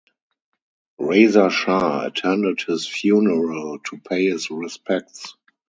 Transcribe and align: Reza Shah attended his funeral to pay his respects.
Reza 0.97 1.51
Shah 1.51 2.07
attended 2.07 2.61
his 2.61 2.87
funeral 2.87 3.77
to 3.85 3.99
pay 3.99 4.31
his 4.31 4.49
respects. 4.49 5.35